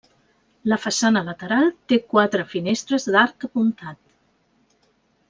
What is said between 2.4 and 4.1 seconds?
finestres d'arc apuntat.